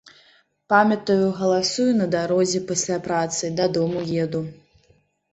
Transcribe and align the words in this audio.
Памятаю, 0.73 1.25
галасую 1.41 1.85
на 1.97 2.07
дарозе 2.15 2.61
пасля 2.71 2.97
працы, 3.09 3.51
дадому 3.61 4.01
еду. 4.23 4.41